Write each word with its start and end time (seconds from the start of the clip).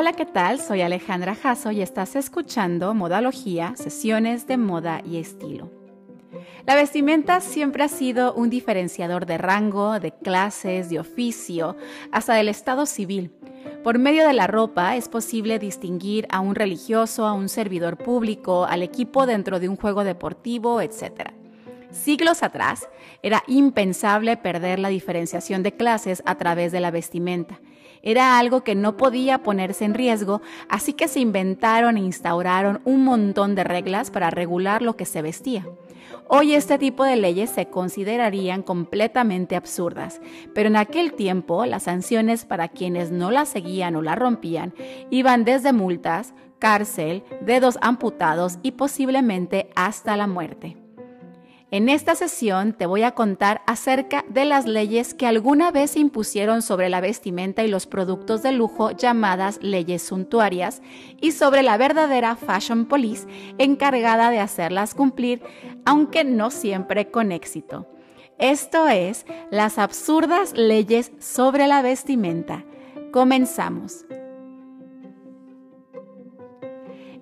Hola, 0.00 0.14
¿qué 0.14 0.24
tal? 0.24 0.58
Soy 0.58 0.80
Alejandra 0.80 1.34
Jasso 1.34 1.72
y 1.72 1.82
estás 1.82 2.16
escuchando 2.16 2.94
Modalogía, 2.94 3.74
sesiones 3.76 4.46
de 4.46 4.56
moda 4.56 5.02
y 5.04 5.18
estilo. 5.18 5.70
La 6.64 6.74
vestimenta 6.74 7.42
siempre 7.42 7.84
ha 7.84 7.88
sido 7.88 8.32
un 8.32 8.48
diferenciador 8.48 9.26
de 9.26 9.36
rango, 9.36 10.00
de 10.00 10.12
clases, 10.12 10.88
de 10.88 11.00
oficio, 11.00 11.76
hasta 12.12 12.32
del 12.32 12.48
estado 12.48 12.86
civil. 12.86 13.30
Por 13.84 13.98
medio 13.98 14.26
de 14.26 14.32
la 14.32 14.46
ropa 14.46 14.96
es 14.96 15.06
posible 15.10 15.58
distinguir 15.58 16.26
a 16.30 16.40
un 16.40 16.54
religioso, 16.54 17.26
a 17.26 17.34
un 17.34 17.50
servidor 17.50 17.98
público, 17.98 18.64
al 18.64 18.82
equipo 18.82 19.26
dentro 19.26 19.60
de 19.60 19.68
un 19.68 19.76
juego 19.76 20.02
deportivo, 20.02 20.80
etc. 20.80 21.34
Siglos 21.92 22.42
atrás, 22.42 22.88
era 23.22 23.42
impensable 23.46 24.36
perder 24.36 24.78
la 24.78 24.88
diferenciación 24.88 25.62
de 25.62 25.72
clases 25.72 26.22
a 26.24 26.36
través 26.36 26.72
de 26.72 26.80
la 26.80 26.90
vestimenta. 26.90 27.60
Era 28.02 28.38
algo 28.38 28.64
que 28.64 28.74
no 28.74 28.96
podía 28.96 29.42
ponerse 29.42 29.84
en 29.84 29.94
riesgo, 29.94 30.40
así 30.68 30.94
que 30.94 31.08
se 31.08 31.20
inventaron 31.20 31.96
e 31.96 32.00
instauraron 32.00 32.80
un 32.84 33.04
montón 33.04 33.54
de 33.54 33.64
reglas 33.64 34.10
para 34.10 34.30
regular 34.30 34.82
lo 34.82 34.96
que 34.96 35.04
se 35.04 35.20
vestía. 35.20 35.66
Hoy 36.28 36.54
este 36.54 36.78
tipo 36.78 37.04
de 37.04 37.16
leyes 37.16 37.50
se 37.50 37.66
considerarían 37.66 38.62
completamente 38.62 39.56
absurdas, 39.56 40.20
pero 40.54 40.68
en 40.68 40.76
aquel 40.76 41.12
tiempo 41.12 41.66
las 41.66 41.82
sanciones 41.84 42.44
para 42.44 42.68
quienes 42.68 43.10
no 43.10 43.30
las 43.30 43.48
seguían 43.48 43.96
o 43.96 44.02
la 44.02 44.14
rompían 44.14 44.72
iban 45.10 45.44
desde 45.44 45.72
multas, 45.72 46.32
cárcel, 46.58 47.24
dedos 47.42 47.78
amputados 47.82 48.58
y 48.62 48.72
posiblemente 48.72 49.70
hasta 49.74 50.16
la 50.16 50.26
muerte. 50.26 50.79
En 51.72 51.88
esta 51.88 52.16
sesión 52.16 52.72
te 52.72 52.86
voy 52.86 53.04
a 53.04 53.12
contar 53.12 53.62
acerca 53.66 54.24
de 54.28 54.44
las 54.44 54.66
leyes 54.66 55.14
que 55.14 55.26
alguna 55.26 55.70
vez 55.70 55.92
se 55.92 56.00
impusieron 56.00 56.62
sobre 56.62 56.88
la 56.88 57.00
vestimenta 57.00 57.62
y 57.62 57.68
los 57.68 57.86
productos 57.86 58.42
de 58.42 58.50
lujo 58.50 58.90
llamadas 58.90 59.60
leyes 59.62 60.02
suntuarias 60.02 60.82
y 61.20 61.30
sobre 61.30 61.62
la 61.62 61.76
verdadera 61.76 62.34
Fashion 62.34 62.86
Police 62.86 63.28
encargada 63.58 64.30
de 64.30 64.40
hacerlas 64.40 64.94
cumplir, 64.94 65.42
aunque 65.84 66.24
no 66.24 66.50
siempre 66.50 67.12
con 67.12 67.30
éxito. 67.30 67.86
Esto 68.38 68.88
es 68.88 69.24
las 69.52 69.78
absurdas 69.78 70.54
leyes 70.56 71.12
sobre 71.20 71.68
la 71.68 71.82
vestimenta. 71.82 72.64
Comenzamos. 73.12 74.06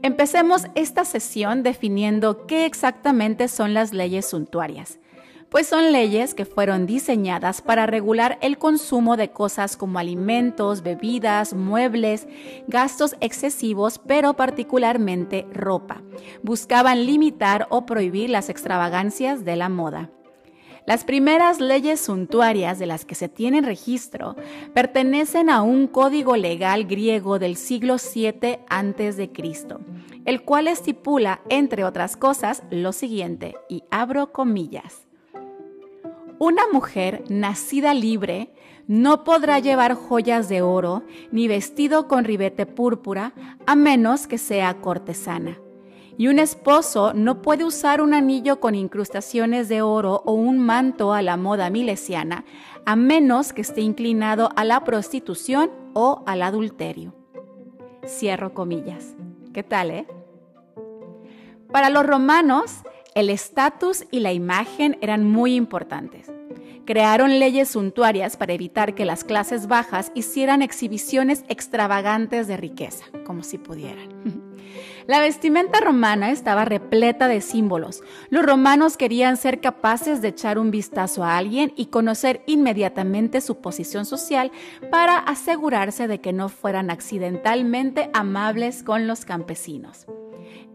Empecemos 0.02 0.66
esta 0.76 1.04
sesión 1.04 1.64
definiendo 1.64 2.46
qué 2.46 2.66
exactamente 2.66 3.48
son 3.48 3.74
las 3.74 3.92
leyes 3.92 4.26
suntuarias, 4.26 5.00
pues 5.48 5.66
son 5.66 5.90
leyes 5.90 6.34
que 6.34 6.44
fueron 6.44 6.86
diseñadas 6.86 7.62
para 7.62 7.84
regular 7.86 8.38
el 8.40 8.58
consumo 8.58 9.16
de 9.16 9.30
cosas 9.30 9.76
como 9.76 9.98
alimentos, 9.98 10.82
bebidas, 10.82 11.52
muebles, 11.52 12.28
gastos 12.68 13.16
excesivos, 13.20 13.98
pero 13.98 14.34
particularmente 14.34 15.46
ropa. 15.52 16.02
Buscaban 16.44 17.04
limitar 17.04 17.66
o 17.70 17.84
prohibir 17.84 18.30
las 18.30 18.50
extravagancias 18.50 19.44
de 19.44 19.56
la 19.56 19.68
moda. 19.68 20.10
Las 20.88 21.04
primeras 21.04 21.60
leyes 21.60 22.00
suntuarias 22.00 22.78
de 22.78 22.86
las 22.86 23.04
que 23.04 23.14
se 23.14 23.28
tiene 23.28 23.60
registro 23.60 24.36
pertenecen 24.72 25.50
a 25.50 25.60
un 25.60 25.86
código 25.86 26.34
legal 26.34 26.86
griego 26.86 27.38
del 27.38 27.56
siglo 27.56 27.96
VII 27.96 28.60
a.C., 28.70 29.30
el 30.24 30.42
cual 30.44 30.66
estipula, 30.66 31.42
entre 31.50 31.84
otras 31.84 32.16
cosas, 32.16 32.62
lo 32.70 32.94
siguiente, 32.94 33.54
y 33.68 33.84
abro 33.90 34.32
comillas. 34.32 35.06
Una 36.38 36.62
mujer 36.72 37.22
nacida 37.28 37.92
libre 37.92 38.50
no 38.86 39.24
podrá 39.24 39.58
llevar 39.58 39.92
joyas 39.92 40.48
de 40.48 40.62
oro 40.62 41.02
ni 41.30 41.48
vestido 41.48 42.08
con 42.08 42.24
ribete 42.24 42.64
púrpura 42.64 43.34
a 43.66 43.76
menos 43.76 44.26
que 44.26 44.38
sea 44.38 44.80
cortesana 44.80 45.58
y 46.18 46.26
un 46.26 46.40
esposo 46.40 47.14
no 47.14 47.40
puede 47.40 47.64
usar 47.64 48.02
un 48.02 48.12
anillo 48.12 48.58
con 48.58 48.74
incrustaciones 48.74 49.68
de 49.68 49.82
oro 49.82 50.20
o 50.26 50.32
un 50.32 50.58
manto 50.58 51.12
a 51.12 51.22
la 51.22 51.36
moda 51.36 51.70
milesiana, 51.70 52.44
a 52.84 52.96
menos 52.96 53.52
que 53.52 53.62
esté 53.62 53.82
inclinado 53.82 54.50
a 54.56 54.64
la 54.64 54.82
prostitución 54.82 55.70
o 55.94 56.24
al 56.26 56.42
adulterio. 56.42 57.14
Cierro 58.04 58.52
comillas. 58.52 59.14
¿Qué 59.54 59.62
tal, 59.62 59.92
eh? 59.92 60.06
Para 61.70 61.88
los 61.88 62.04
romanos, 62.04 62.78
el 63.14 63.30
estatus 63.30 64.04
y 64.10 64.20
la 64.20 64.32
imagen 64.32 64.98
eran 65.00 65.24
muy 65.24 65.54
importantes. 65.54 66.30
Crearon 66.88 67.38
leyes 67.38 67.68
suntuarias 67.68 68.38
para 68.38 68.54
evitar 68.54 68.94
que 68.94 69.04
las 69.04 69.22
clases 69.22 69.66
bajas 69.66 70.10
hicieran 70.14 70.62
exhibiciones 70.62 71.44
extravagantes 71.50 72.48
de 72.48 72.56
riqueza, 72.56 73.04
como 73.26 73.42
si 73.42 73.58
pudieran. 73.58 74.08
La 75.06 75.20
vestimenta 75.20 75.80
romana 75.80 76.30
estaba 76.30 76.64
repleta 76.64 77.28
de 77.28 77.42
símbolos. 77.42 78.02
Los 78.30 78.42
romanos 78.42 78.96
querían 78.96 79.36
ser 79.36 79.60
capaces 79.60 80.22
de 80.22 80.28
echar 80.28 80.58
un 80.58 80.70
vistazo 80.70 81.24
a 81.24 81.36
alguien 81.36 81.74
y 81.76 81.86
conocer 81.86 82.42
inmediatamente 82.46 83.42
su 83.42 83.60
posición 83.60 84.06
social 84.06 84.50
para 84.90 85.18
asegurarse 85.18 86.08
de 86.08 86.22
que 86.22 86.32
no 86.32 86.48
fueran 86.48 86.88
accidentalmente 86.88 88.08
amables 88.14 88.82
con 88.82 89.06
los 89.06 89.26
campesinos. 89.26 90.06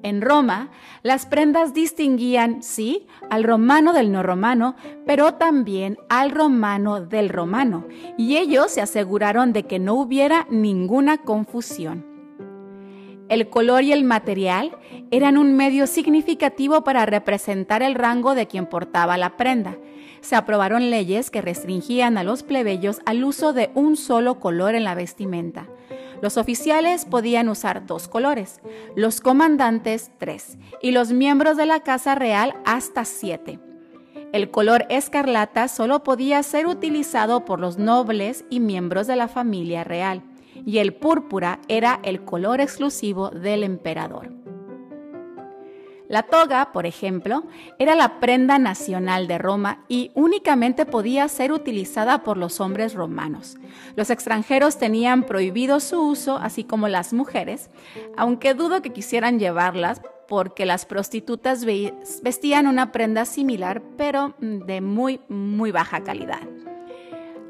En 0.03 0.22
Roma, 0.22 0.69
las 1.02 1.25
prendas 1.25 1.74
distinguían, 1.74 2.62
sí, 2.62 3.08
al 3.30 3.46
romano 3.46 3.94
del 3.94 4.12
no 4.12 4.22
romano, 4.22 4.75
pero 5.06 5.36
también 5.36 5.97
al 6.09 6.31
romano 6.31 7.00
del 7.00 7.30
romano, 7.30 7.88
y 8.18 8.36
ellos 8.36 8.69
se 8.69 8.81
aseguraron 8.81 9.53
de 9.53 9.64
que 9.64 9.80
no 9.80 9.94
hubiera 9.94 10.46
ninguna 10.50 11.19
confusión. 11.19 12.06
El 13.30 13.50
color 13.50 13.84
y 13.84 13.94
el 13.94 14.03
material 14.03 14.78
eran 15.09 15.38
un 15.38 15.56
medio 15.56 15.88
significativo 15.88 16.84
para 16.84 17.06
representar 17.06 17.81
el 17.81 17.96
rango 17.96 18.35
de 18.35 18.47
quien 18.47 18.66
portaba 18.66 19.18
la 19.18 19.38
prenda. 19.38 19.78
Se 20.20 20.35
aprobaron 20.35 20.90
leyes 20.90 21.31
que 21.31 21.41
restringían 21.41 22.18
a 22.18 22.24
los 22.24 22.44
plebeyos 22.44 23.00
al 23.06 23.24
uso 23.24 23.53
de 23.53 23.72
un 23.74 23.96
solo 23.96 24.40
color 24.41 24.75
en 24.75 24.84
la 24.84 24.96
vestimenta. 24.96 25.68
Los 26.23 26.38
oficiales 26.38 27.03
podían 27.03 27.50
usar 27.50 27.85
dos 27.85 28.07
colores, 28.07 28.61
los 28.95 29.19
comandantes 29.19 30.09
tres 30.19 30.57
y 30.81 30.91
los 30.91 31.11
miembros 31.11 31.57
de 31.57 31.66
la 31.66 31.81
Casa 31.81 32.16
Real 32.16 32.56
hasta 32.63 33.03
siete. 33.03 33.59
El 34.31 34.50
color 34.50 34.85
escarlata 34.88 35.67
solo 35.67 36.06
podía 36.06 36.41
ser 36.41 36.66
utilizado 36.66 37.44
por 37.44 37.59
los 37.59 37.78
nobles 37.78 38.45
y 38.50 38.61
miembros 38.61 39.06
de 39.06 39.17
la 39.17 39.28
familia 39.28 39.84
real 39.84 40.23
y 40.66 40.78
el 40.78 40.94
púrpura 40.94 41.59
era 41.67 42.00
el 42.03 42.23
color 42.23 42.61
exclusivo 42.61 43.29
del 43.29 43.61
emperador. 43.61 44.43
La 46.09 46.24
toga, 46.24 46.72
por 46.74 46.86
ejemplo, 46.86 47.44
era 47.80 47.96
la 47.96 48.19
prenda 48.19 48.59
nacional 48.59 49.28
de 49.28 49.38
Roma 49.38 49.86
y 49.88 50.12
únicamente 50.16 50.86
podía 50.86 51.28
ser 51.28 51.52
utilizada 51.52 52.24
por 52.24 52.38
los 52.38 52.59
hombres 52.59 52.94
romanos. 52.94 53.58
Los 53.96 54.09
extranjeros 54.09 54.78
tenían 54.78 55.24
prohibido 55.24 55.80
su 55.80 56.02
uso, 56.02 56.38
así 56.38 56.66
como 56.66 56.88
las 56.88 57.14
mujeres, 57.14 57.69
aunque 58.18 58.53
dudo 58.53 58.81
que 58.81 58.91
quisieran 58.91 59.40
llevarlas 59.40 60.02
porque 60.28 60.66
las 60.66 60.86
prostitutas 60.86 61.66
vestían 61.66 62.68
una 62.68 62.91
prenda 62.91 63.25
similar, 63.25 63.81
pero 63.97 64.35
de 64.40 64.81
muy, 64.81 65.22
muy 65.30 65.72
baja 65.72 66.03
calidad. 66.03 66.41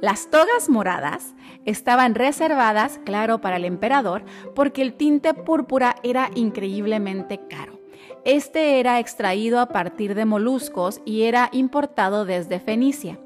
Las 0.01 0.29
togas 0.29 0.69
moradas 0.69 1.33
estaban 1.65 2.13
reservadas, 2.13 2.99
claro, 3.05 3.39
para 3.39 3.55
el 3.55 3.65
emperador, 3.65 4.25
porque 4.53 4.81
el 4.81 4.95
tinte 4.95 5.33
púrpura 5.33 5.95
era 6.03 6.29
increíblemente 6.35 7.39
caro. 7.49 7.82
Este 8.25 8.79
era 8.79 8.99
extraído 8.99 9.59
a 9.59 9.67
partir 9.67 10.15
de 10.15 10.23
moluscos 10.23 11.01
y 11.03 11.23
era 11.23 11.49
importado 11.51 12.23
desde 12.23 12.61
Fenicia. 12.61 13.19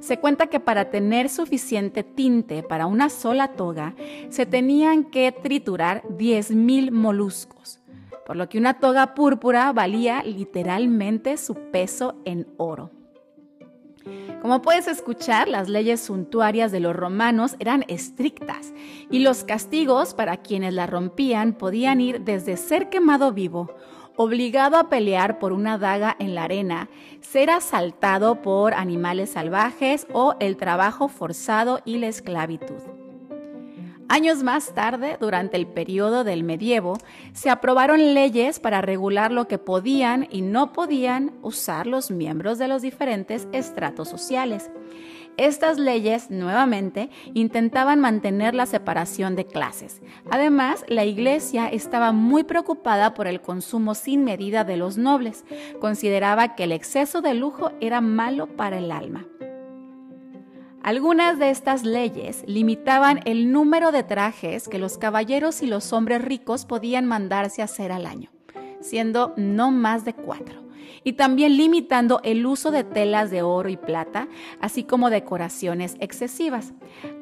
Se 0.00 0.18
cuenta 0.18 0.48
que 0.48 0.58
para 0.58 0.90
tener 0.90 1.28
suficiente 1.28 2.02
tinte 2.02 2.64
para 2.64 2.86
una 2.86 3.10
sola 3.10 3.52
toga, 3.52 3.94
se 4.28 4.46
tenían 4.46 5.04
que 5.04 5.30
triturar 5.30 6.02
10.000 6.02 6.90
moluscos, 6.90 7.80
por 8.26 8.34
lo 8.34 8.48
que 8.48 8.58
una 8.58 8.80
toga 8.80 9.14
púrpura 9.14 9.72
valía 9.72 10.22
literalmente 10.24 11.36
su 11.36 11.54
peso 11.70 12.16
en 12.24 12.48
oro. 12.56 12.90
Como 14.42 14.62
puedes 14.62 14.88
escuchar, 14.88 15.48
las 15.48 15.68
leyes 15.68 16.00
suntuarias 16.00 16.72
de 16.72 16.80
los 16.80 16.96
romanos 16.96 17.56
eran 17.58 17.84
estrictas 17.88 18.72
y 19.10 19.18
los 19.18 19.44
castigos 19.44 20.14
para 20.14 20.38
quienes 20.38 20.72
la 20.72 20.86
rompían 20.86 21.52
podían 21.52 22.00
ir 22.00 22.22
desde 22.22 22.56
ser 22.56 22.88
quemado 22.88 23.32
vivo, 23.32 23.74
obligado 24.22 24.76
a 24.76 24.90
pelear 24.90 25.38
por 25.38 25.54
una 25.54 25.78
daga 25.78 26.14
en 26.18 26.34
la 26.34 26.42
arena, 26.42 26.90
ser 27.22 27.48
asaltado 27.48 28.42
por 28.42 28.74
animales 28.74 29.30
salvajes 29.30 30.06
o 30.12 30.34
el 30.40 30.58
trabajo 30.58 31.08
forzado 31.08 31.80
y 31.86 31.96
la 31.96 32.08
esclavitud. 32.08 32.82
Años 34.10 34.42
más 34.42 34.74
tarde, 34.74 35.16
durante 35.18 35.56
el 35.56 35.66
periodo 35.66 36.22
del 36.22 36.44
medievo, 36.44 36.98
se 37.32 37.48
aprobaron 37.48 38.12
leyes 38.12 38.60
para 38.60 38.82
regular 38.82 39.32
lo 39.32 39.48
que 39.48 39.56
podían 39.56 40.28
y 40.30 40.42
no 40.42 40.74
podían 40.74 41.32
usar 41.40 41.86
los 41.86 42.10
miembros 42.10 42.58
de 42.58 42.68
los 42.68 42.82
diferentes 42.82 43.48
estratos 43.52 44.10
sociales. 44.10 44.70
Estas 45.40 45.78
leyes, 45.78 46.30
nuevamente, 46.30 47.08
intentaban 47.32 47.98
mantener 47.98 48.54
la 48.54 48.66
separación 48.66 49.36
de 49.36 49.46
clases. 49.46 50.02
Además, 50.30 50.84
la 50.86 51.06
Iglesia 51.06 51.66
estaba 51.68 52.12
muy 52.12 52.44
preocupada 52.44 53.14
por 53.14 53.26
el 53.26 53.40
consumo 53.40 53.94
sin 53.94 54.22
medida 54.22 54.64
de 54.64 54.76
los 54.76 54.98
nobles. 54.98 55.46
Consideraba 55.80 56.56
que 56.56 56.64
el 56.64 56.72
exceso 56.72 57.22
de 57.22 57.32
lujo 57.32 57.72
era 57.80 58.02
malo 58.02 58.54
para 58.54 58.76
el 58.76 58.92
alma. 58.92 59.24
Algunas 60.82 61.38
de 61.38 61.48
estas 61.48 61.84
leyes 61.84 62.44
limitaban 62.46 63.20
el 63.24 63.50
número 63.50 63.92
de 63.92 64.02
trajes 64.02 64.68
que 64.68 64.78
los 64.78 64.98
caballeros 64.98 65.62
y 65.62 65.66
los 65.66 65.94
hombres 65.94 66.20
ricos 66.20 66.66
podían 66.66 67.06
mandarse 67.06 67.62
a 67.62 67.64
hacer 67.64 67.92
al 67.92 68.04
año, 68.04 68.28
siendo 68.82 69.32
no 69.38 69.70
más 69.70 70.04
de 70.04 70.12
cuatro, 70.12 70.69
y 71.04 71.14
también 71.14 71.56
limitando 71.56 72.20
el 72.24 72.44
uso 72.46 72.70
de 72.70 72.84
telas 72.84 73.30
de 73.30 73.42
oro 73.42 73.68
y 73.68 73.76
plata, 73.76 74.28
así 74.60 74.84
como 74.84 75.10
decoraciones 75.10 75.96
excesivas. 76.00 76.72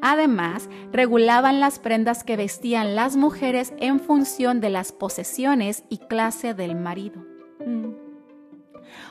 Además, 0.03 0.69
regulaban 0.93 1.61
las 1.61 1.79
prendas 1.79 2.25
que 2.25 2.37
vestían 2.37 2.97
las 2.97 3.17
mujeres 3.17 3.73
en 3.79 4.01
función 4.01 4.61
de 4.61 4.71
las 4.71 4.93
posesiones 4.93 5.85
y 5.89 5.99
clase 5.99 6.55
del 6.55 6.75
marido. 6.75 7.25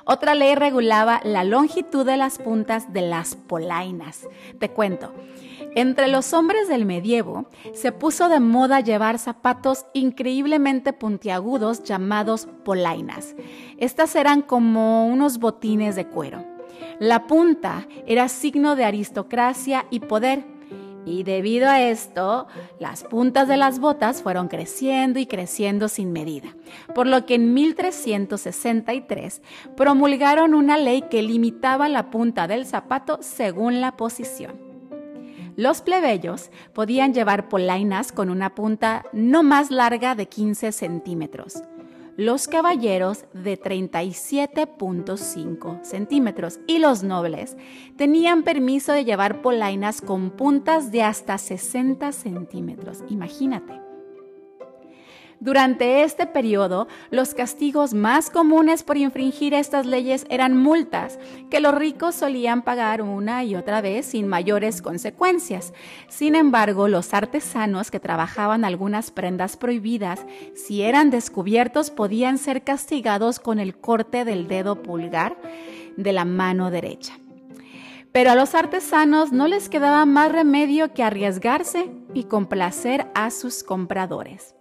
Otra 0.05 0.35
ley 0.35 0.55
regulaba 0.55 1.19
la 1.23 1.43
longitud 1.43 2.05
de 2.05 2.17
las 2.17 2.37
puntas 2.37 2.93
de 2.93 3.01
las 3.01 3.35
polainas. 3.35 4.27
Te 4.59 4.69
cuento. 4.69 5.13
Entre 5.75 6.07
los 6.07 6.33
hombres 6.33 6.67
del 6.67 6.85
medievo 6.85 7.47
se 7.73 7.91
puso 7.91 8.29
de 8.29 8.39
moda 8.39 8.79
llevar 8.79 9.19
zapatos 9.19 9.85
increíblemente 9.93 10.93
puntiagudos 10.93 11.83
llamados 11.83 12.47
polainas. 12.63 13.35
Estas 13.77 14.15
eran 14.15 14.41
como 14.41 15.07
unos 15.07 15.39
botines 15.39 15.95
de 15.95 16.07
cuero. 16.07 16.43
La 16.99 17.27
punta 17.27 17.87
era 18.07 18.27
signo 18.27 18.75
de 18.75 18.85
aristocracia 18.85 19.85
y 19.91 19.99
poder 19.99 20.57
y 21.07 21.23
debido 21.23 21.69
a 21.69 21.81
esto, 21.81 22.47
las 22.79 23.05
puntas 23.05 23.47
de 23.47 23.55
las 23.55 23.79
botas 23.79 24.21
fueron 24.21 24.49
creciendo 24.49 25.19
y 25.19 25.25
creciendo 25.25 25.87
sin 25.87 26.11
medida, 26.11 26.49
por 26.93 27.07
lo 27.07 27.25
que 27.25 27.35
en 27.35 27.53
1363 27.53 29.41
promulgaron 29.77 30.53
una 30.53 30.77
ley 30.77 31.03
que 31.03 31.21
limitaba 31.21 31.87
la 31.87 32.09
punta 32.09 32.45
del 32.47 32.65
zapato 32.65 33.19
según 33.21 33.79
la 33.79 33.95
posición. 33.95 34.66
Los 35.57 35.81
plebeyos 35.81 36.51
podían 36.71 37.13
llevar 37.13 37.49
polainas 37.49 38.13
con 38.13 38.29
una 38.29 38.55
punta 38.55 39.03
no 39.11 39.43
más 39.43 39.71
larga 39.71 40.15
de 40.15 40.29
15 40.29 40.71
centímetros 40.71 41.63
los 42.17 42.47
caballeros 42.47 43.25
de 43.31 43.61
37.5 43.61 45.83
centímetros 45.83 46.59
y 46.65 46.79
los 46.79 47.03
nobles 47.03 47.55
tenían 47.95 48.41
permiso 48.41 48.91
de 48.91 49.05
llevar 49.05 49.43
polainas 49.43 50.01
con 50.01 50.31
puntas 50.31 50.91
de 50.91 51.03
hasta 51.03 51.37
60 51.37 52.11
centímetros. 52.11 53.03
Imagínate. 53.07 53.86
Durante 55.39 56.03
este 56.03 56.25
periodo, 56.25 56.87
los 57.11 57.35
castigos 57.35 57.93
más 57.93 58.31
comunes 58.31 58.81
por 58.81 58.97
infringir 58.97 59.53
estas 59.53 59.85
leyes 59.85 60.25
eran 60.29 60.57
multas, 60.57 61.19
que 61.51 61.59
los 61.59 61.75
ricos 61.75 62.15
solían 62.15 62.63
pagar 62.63 63.03
una 63.03 63.43
y 63.43 63.55
otra 63.55 63.81
vez 63.81 64.07
sin 64.07 64.27
mayores 64.27 64.81
consecuencias. 64.81 65.73
Sin 66.09 66.35
embargo, 66.35 66.87
los 66.87 67.13
artesanos 67.13 67.91
que 67.91 67.99
trabajaban 67.99 68.65
algunas 68.65 69.11
prendas 69.11 69.57
prohibidas, 69.57 70.25
si 70.55 70.81
eran 70.81 71.11
descubiertos, 71.11 71.91
podían 71.91 72.39
ser 72.39 72.63
castigados 72.63 73.39
con 73.39 73.59
el 73.59 73.77
corte 73.77 74.25
del 74.25 74.47
dedo 74.47 74.81
pulgar 74.81 75.37
de 75.97 76.13
la 76.13 76.25
mano 76.25 76.71
derecha. 76.71 77.19
Pero 78.11 78.31
a 78.31 78.35
los 78.35 78.55
artesanos 78.55 79.31
no 79.31 79.47
les 79.47 79.69
quedaba 79.69 80.03
más 80.07 80.31
remedio 80.31 80.93
que 80.95 81.03
arriesgarse 81.03 81.91
y 82.15 82.23
complacer 82.23 83.05
a 83.13 83.29
sus 83.29 83.63
compradores. 83.63 84.56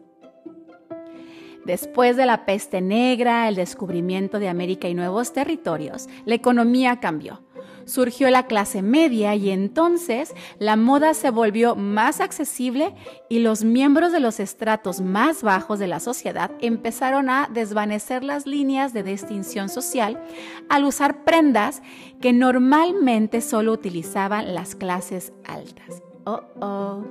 Después 1.66 2.16
de 2.16 2.26
la 2.26 2.46
peste 2.46 2.80
negra, 2.80 3.48
el 3.48 3.56
descubrimiento 3.56 4.38
de 4.38 4.48
América 4.48 4.88
y 4.88 4.94
nuevos 4.94 5.32
territorios, 5.32 6.08
la 6.24 6.36
economía 6.36 7.00
cambió. 7.00 7.42
Surgió 7.86 8.30
la 8.30 8.46
clase 8.46 8.82
media 8.82 9.34
y 9.34 9.50
entonces 9.50 10.32
la 10.60 10.76
moda 10.76 11.12
se 11.12 11.30
volvió 11.30 11.74
más 11.74 12.20
accesible 12.20 12.94
y 13.28 13.40
los 13.40 13.64
miembros 13.64 14.12
de 14.12 14.20
los 14.20 14.38
estratos 14.38 15.00
más 15.00 15.42
bajos 15.42 15.80
de 15.80 15.88
la 15.88 15.98
sociedad 15.98 16.52
empezaron 16.60 17.30
a 17.30 17.48
desvanecer 17.52 18.22
las 18.22 18.46
líneas 18.46 18.92
de 18.92 19.02
distinción 19.02 19.68
social 19.68 20.22
al 20.68 20.84
usar 20.84 21.24
prendas 21.24 21.82
que 22.20 22.32
normalmente 22.32 23.40
solo 23.40 23.72
utilizaban 23.72 24.54
las 24.54 24.76
clases 24.76 25.32
altas. 25.44 26.00
Oh, 26.26 26.42
oh. 26.60 27.04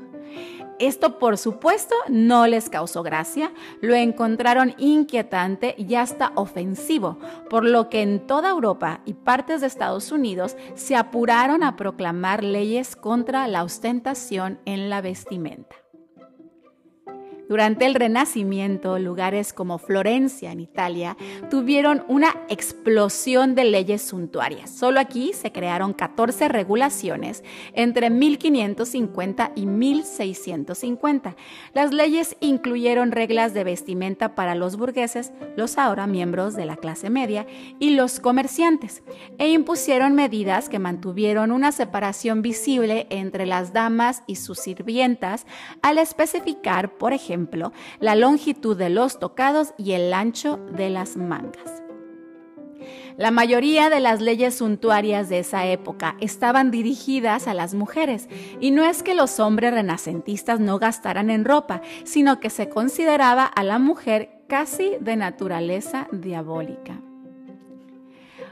Esto, 0.78 1.20
por 1.20 1.38
supuesto, 1.38 1.96
no 2.10 2.48
les 2.48 2.70
causó 2.70 3.02
gracia, 3.02 3.54
lo 3.80 3.96
encontraron 3.96 4.76
inquietante 4.78 5.74
y 5.78 5.96
hasta 5.96 6.34
ofensivo, 6.36 7.18
por 7.50 7.64
lo 7.64 7.90
que 7.90 8.02
en 8.02 8.28
toda 8.28 8.50
Europa 8.50 9.00
y 9.06 9.14
partes 9.14 9.62
de 9.62 9.68
Estados 9.68 10.12
Unidos 10.12 10.58
se 10.74 10.98
apuraron 10.98 11.64
a 11.64 11.78
proclamar 11.78 12.44
leyes 12.44 12.98
contra 12.98 13.48
la 13.48 13.64
ostentación 13.64 14.60
en 14.66 14.90
la 14.90 15.00
vestimenta. 15.00 15.85
Durante 17.48 17.86
el 17.86 17.94
Renacimiento, 17.94 18.98
lugares 18.98 19.54
como 19.54 19.78
Florencia 19.78 20.52
en 20.52 20.60
Italia 20.60 21.16
tuvieron 21.52 22.04
una 22.08 22.34
explosión 22.50 23.54
de 23.54 23.66
leyes 23.66 24.02
suntuarias. 24.02 24.72
Solo 24.72 25.00
aquí 25.00 25.32
se 25.34 25.52
crearon 25.52 25.94
14 25.94 26.48
regulaciones 26.48 27.44
entre 27.74 28.10
1550 28.10 29.52
y 29.56 29.68
1650. 29.68 31.36
Las 31.74 31.94
leyes 31.94 32.36
incluyeron 32.40 33.12
reglas 33.12 33.54
de 33.54 33.64
vestimenta 33.64 34.34
para 34.34 34.56
los 34.56 34.76
burgueses, 34.76 35.32
los 35.56 35.78
ahora 35.78 36.08
miembros 36.08 36.56
de 36.56 36.66
la 36.66 36.78
clase 36.78 37.12
media, 37.12 37.46
y 37.78 37.92
los 37.92 38.20
comerciantes, 38.20 39.04
e 39.38 39.50
impusieron 39.50 40.16
medidas 40.16 40.68
que 40.68 40.80
mantuvieron 40.80 41.52
una 41.52 41.72
separación 41.72 42.42
visible 42.42 43.06
entre 43.12 43.46
las 43.46 43.72
damas 43.72 44.24
y 44.26 44.38
sus 44.38 44.60
sirvientas 44.60 45.46
al 45.84 46.00
especificar, 46.00 46.98
por 46.98 47.14
ejemplo, 47.14 47.35
la 48.00 48.16
longitud 48.16 48.78
de 48.78 48.90
los 48.90 49.20
tocados 49.20 49.74
y 49.78 49.94
el 49.94 50.14
ancho 50.14 50.58
de 50.72 50.90
las 50.90 51.18
mangas. 51.18 51.86
La 53.18 53.32
mayoría 53.32 53.90
de 53.90 54.02
las 54.02 54.20
leyes 54.20 54.56
suntuarias 54.56 55.30
de 55.30 55.40
esa 55.40 55.66
época 55.68 56.18
estaban 56.20 56.70
dirigidas 56.70 57.48
a 57.48 57.54
las 57.54 57.74
mujeres, 57.74 58.28
y 58.60 58.72
no 58.72 58.84
es 58.84 59.04
que 59.04 59.16
los 59.16 59.40
hombres 59.40 59.74
renacentistas 59.74 60.60
no 60.60 60.80
gastaran 60.80 61.30
en 61.30 61.46
ropa, 61.46 61.82
sino 62.04 62.42
que 62.42 62.50
se 62.50 62.68
consideraba 62.68 63.46
a 63.46 63.64
la 63.64 63.80
mujer 63.80 64.42
casi 64.48 64.98
de 65.00 65.16
naturaleza 65.16 66.08
diabólica. 66.12 67.00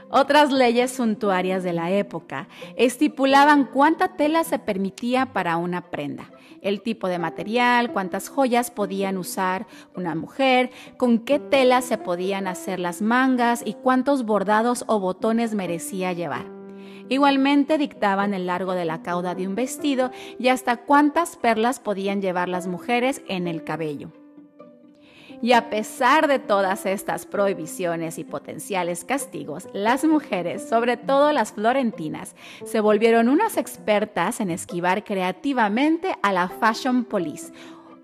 Otras 0.08 0.50
leyes 0.50 0.92
suntuarias 0.92 1.62
de 1.62 1.72
la 1.72 1.90
época 1.90 2.48
estipulaban 2.76 3.64
cuánta 3.64 4.16
tela 4.16 4.44
se 4.44 4.58
permitía 4.58 5.32
para 5.32 5.56
una 5.58 5.90
prenda 5.90 6.30
el 6.64 6.82
tipo 6.82 7.06
de 7.06 7.20
material, 7.20 7.92
cuántas 7.92 8.28
joyas 8.28 8.72
podían 8.72 9.16
usar 9.16 9.68
una 9.94 10.16
mujer, 10.16 10.72
con 10.96 11.20
qué 11.20 11.38
tela 11.38 11.80
se 11.82 11.98
podían 11.98 12.48
hacer 12.48 12.80
las 12.80 13.00
mangas 13.00 13.62
y 13.64 13.74
cuántos 13.74 14.24
bordados 14.24 14.84
o 14.88 14.98
botones 14.98 15.54
merecía 15.54 16.12
llevar. 16.12 16.46
Igualmente 17.08 17.78
dictaban 17.78 18.34
el 18.34 18.46
largo 18.46 18.72
de 18.72 18.86
la 18.86 19.02
cauda 19.02 19.34
de 19.34 19.46
un 19.46 19.54
vestido 19.54 20.10
y 20.38 20.48
hasta 20.48 20.78
cuántas 20.78 21.36
perlas 21.36 21.78
podían 21.78 22.22
llevar 22.22 22.48
las 22.48 22.66
mujeres 22.66 23.22
en 23.28 23.46
el 23.46 23.62
cabello. 23.62 24.10
Y 25.42 25.52
a 25.52 25.70
pesar 25.70 26.28
de 26.28 26.38
todas 26.38 26.86
estas 26.86 27.26
prohibiciones 27.26 28.18
y 28.18 28.24
potenciales 28.24 29.04
castigos, 29.04 29.68
las 29.72 30.04
mujeres, 30.04 30.66
sobre 30.68 30.96
todo 30.96 31.32
las 31.32 31.52
florentinas, 31.52 32.34
se 32.64 32.80
volvieron 32.80 33.28
unas 33.28 33.56
expertas 33.56 34.40
en 34.40 34.50
esquivar 34.50 35.04
creativamente 35.04 36.14
a 36.22 36.32
la 36.32 36.48
fashion 36.48 37.04
police, 37.04 37.52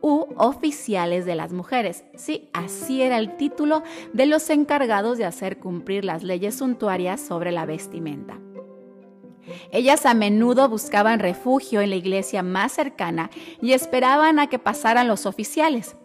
u 0.03 0.27
oficiales 0.37 1.27
de 1.27 1.35
las 1.35 1.53
mujeres. 1.53 2.05
Sí, 2.17 2.49
así 2.53 3.03
era 3.03 3.19
el 3.19 3.37
título 3.37 3.83
de 4.13 4.27
los 4.27 4.49
encargados 4.51 5.19
de 5.19 5.25
hacer 5.25 5.59
cumplir 5.59 6.05
las 6.05 6.23
leyes 6.23 6.57
suntuarias 6.57 7.21
sobre 7.21 7.53
la 7.53 7.67
vestimenta. 7.67 8.39
Ellas 9.73 10.07
a 10.07 10.15
menudo 10.15 10.69
buscaban 10.69 11.19
refugio 11.19 11.81
en 11.81 11.91
la 11.91 11.97
iglesia 11.97 12.43
más 12.43 12.73
cercana 12.73 13.31
y 13.61 13.73
esperaban 13.73 14.39
a 14.39 14.47
que 14.49 14.59
pasaran 14.59 15.09
los 15.09 15.27
oficiales 15.27 15.97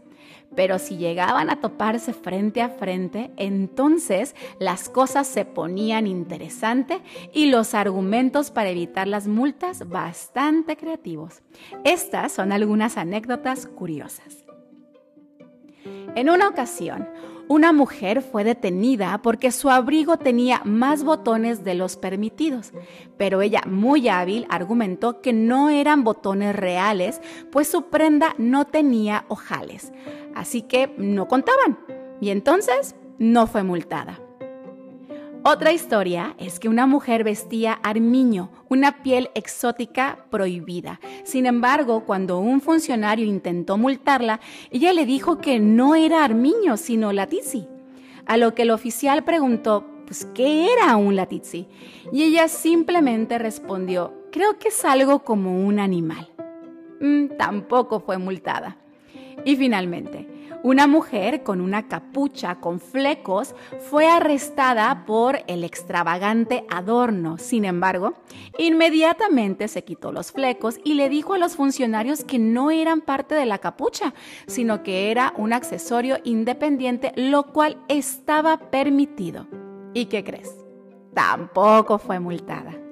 Pero 0.55 0.79
si 0.79 0.97
llegaban 0.97 1.49
a 1.49 1.59
toparse 1.59 2.13
frente 2.13 2.61
a 2.61 2.69
frente, 2.69 3.31
entonces 3.37 4.35
las 4.59 4.89
cosas 4.89 5.27
se 5.27 5.45
ponían 5.45 6.07
interesantes 6.07 6.99
y 7.33 7.47
los 7.47 7.73
argumentos 7.73 8.51
para 8.51 8.69
evitar 8.69 9.07
las 9.07 9.27
multas 9.27 9.87
bastante 9.87 10.77
creativos. 10.77 11.41
Estas 11.83 12.31
son 12.31 12.51
algunas 12.51 12.97
anécdotas 12.97 13.67
curiosas. 13.67 14.45
En 16.15 16.29
una 16.29 16.47
ocasión, 16.47 17.07
una 17.47 17.71
mujer 17.73 18.21
fue 18.21 18.43
detenida 18.43 19.19
porque 19.21 19.51
su 19.51 19.69
abrigo 19.69 20.17
tenía 20.17 20.61
más 20.65 21.03
botones 21.03 21.63
de 21.63 21.75
los 21.75 21.95
permitidos, 21.97 22.71
pero 23.17 23.41
ella, 23.41 23.61
muy 23.67 24.07
hábil, 24.07 24.45
argumentó 24.49 25.21
que 25.21 25.33
no 25.33 25.69
eran 25.69 26.03
botones 26.03 26.55
reales, 26.55 27.21
pues 27.51 27.67
su 27.67 27.89
prenda 27.89 28.35
no 28.37 28.65
tenía 28.65 29.25
ojales, 29.27 29.91
así 30.33 30.63
que 30.63 30.93
no 30.97 31.27
contaban, 31.27 31.77
y 32.19 32.29
entonces 32.29 32.95
no 33.17 33.47
fue 33.47 33.63
multada. 33.63 34.24
Otra 35.47 35.71
historia 35.71 36.33
es 36.39 36.59
que 36.59 36.69
una 36.69 36.87
mujer 36.87 37.23
vestía 37.23 37.73
armiño, 37.73 38.49
una 38.67 39.03
piel 39.03 39.29
exótica 39.35 40.25
prohibida. 40.31 40.99
Sin 41.23 41.45
embargo, 41.45 42.03
cuando 42.03 42.39
un 42.39 42.61
funcionario 42.61 43.27
intentó 43.27 43.77
multarla, 43.77 44.39
ella 44.71 44.91
le 44.91 45.05
dijo 45.05 45.37
que 45.37 45.59
no 45.59 45.93
era 45.93 46.23
armiño, 46.23 46.77
sino 46.77 47.13
latizzi. 47.13 47.67
A 48.25 48.37
lo 48.37 48.55
que 48.55 48.63
el 48.63 48.71
oficial 48.71 49.23
preguntó, 49.23 49.85
pues, 50.07 50.25
¿qué 50.33 50.73
era 50.73 50.97
un 50.97 51.15
latizzi? 51.15 51.67
Y 52.11 52.23
ella 52.23 52.47
simplemente 52.47 53.37
respondió, 53.37 54.15
creo 54.31 54.57
que 54.57 54.69
es 54.69 54.83
algo 54.83 55.23
como 55.23 55.63
un 55.63 55.79
animal. 55.79 56.27
Mm, 56.99 57.37
tampoco 57.37 57.99
fue 57.99 58.17
multada. 58.17 58.79
Y 59.45 59.55
finalmente, 59.57 60.27
una 60.65 60.87
mujer 60.87 61.43
con 61.43 61.61
una 61.61 61.87
capucha 61.87 62.55
con 62.55 62.79
flecos 62.79 63.53
fue 63.87 64.07
arrestada 64.07 65.05
por 65.05 65.43
el 65.45 65.63
extravagante 65.63 66.65
adorno. 66.71 67.37
Sin 67.37 67.65
embargo, 67.65 68.15
inmediatamente 68.57 69.67
se 69.67 69.83
quitó 69.83 70.11
los 70.11 70.31
flecos 70.31 70.79
y 70.83 70.95
le 70.95 71.07
dijo 71.07 71.35
a 71.35 71.37
los 71.37 71.55
funcionarios 71.55 72.23
que 72.23 72.39
no 72.39 72.71
eran 72.71 73.01
parte 73.01 73.35
de 73.35 73.45
la 73.45 73.59
capucha, 73.59 74.15
sino 74.47 74.81
que 74.81 75.11
era 75.11 75.35
un 75.37 75.53
accesorio 75.53 76.17
independiente, 76.23 77.11
lo 77.15 77.43
cual 77.53 77.77
estaba 77.87 78.57
permitido. 78.57 79.45
¿Y 79.93 80.05
qué 80.05 80.23
crees? 80.23 80.65
Tampoco 81.13 81.99
fue 81.99 82.19
multada. 82.19 82.84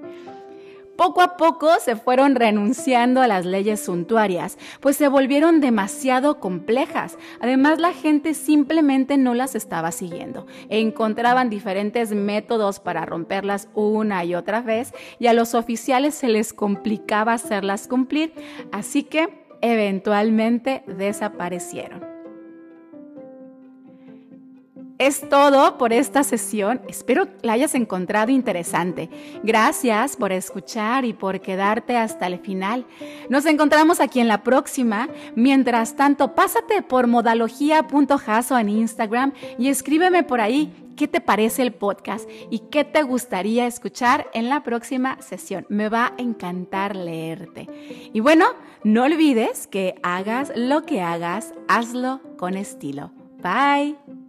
Poco 0.96 1.22
a 1.22 1.38
poco 1.38 1.70
se 1.80 1.96
fueron 1.96 2.36
renunciando 2.36 3.22
a 3.22 3.28
las 3.28 3.46
leyes 3.46 3.84
suntuarias, 3.84 4.60
pues 4.80 4.96
se 4.96 5.08
volvieron 5.08 5.60
demasiado 5.60 6.40
complejas. 6.40 7.18
Además, 7.40 7.80
la 7.80 7.94
gente 7.94 8.36
simplemente 8.36 9.18
no 9.18 9.34
las 9.34 9.56
estaba 9.56 9.92
siguiendo. 9.92 10.46
Encontraban 10.70 11.50
diferentes 11.50 12.12
métodos 12.12 12.80
para 12.80 13.06
romperlas 13.06 13.70
una 13.74 14.24
y 14.24 14.36
otra 14.36 14.62
vez 14.62 14.94
y 15.18 15.28
a 15.28 15.34
los 15.34 15.56
oficiales 15.56 16.14
se 16.14 16.28
les 16.28 16.54
complicaba 16.54 17.34
hacerlas 17.34 17.88
cumplir, 17.88 18.34
así 18.72 19.04
que 19.04 19.46
eventualmente 19.62 20.84
desaparecieron. 20.86 22.13
Es 25.04 25.28
todo 25.28 25.78
por 25.78 25.92
esta 25.92 26.24
sesión. 26.24 26.80
Espero 26.88 27.28
la 27.42 27.52
hayas 27.52 27.76
encontrado 27.76 28.32
interesante. 28.32 29.10
Gracias 29.44 30.16
por 30.16 30.32
escuchar 30.32 31.04
y 31.04 31.12
por 31.12 31.42
quedarte 31.42 31.98
hasta 31.98 32.26
el 32.26 32.40
final. 32.40 32.86
Nos 33.28 33.46
encontramos 33.46 34.00
aquí 34.00 34.22
en 34.22 34.30
la 34.30 34.44
próxima. 34.44 35.10
Mientras 35.36 35.98
tanto, 35.98 36.36
pásate 36.36 36.84
por 36.84 37.08
modalogía.jaso 37.08 38.58
en 38.58 38.70
Instagram 38.70 39.34
y 39.58 39.68
escríbeme 39.68 40.24
por 40.24 40.40
ahí 40.40 40.72
qué 40.96 41.10
te 41.10 41.20
parece 41.20 41.64
el 41.64 41.74
podcast 41.74 42.30
y 42.50 42.60
qué 42.60 42.86
te 42.86 43.04
gustaría 43.04 43.68
escuchar 43.68 44.28
en 44.34 44.48
la 44.48 44.64
próxima 44.64 45.22
sesión. 45.22 45.66
Me 45.68 45.90
va 45.90 46.06
a 46.06 46.14
encantar 46.18 46.96
leerte. 46.96 47.68
Y 48.14 48.22
bueno, 48.22 48.46
no 48.86 49.04
olvides 49.04 49.68
que 49.68 49.96
hagas 50.02 50.54
lo 50.56 50.84
que 50.84 51.02
hagas, 51.02 51.54
hazlo 51.68 52.22
con 52.38 52.56
estilo. 52.56 53.12
Bye. 53.42 54.23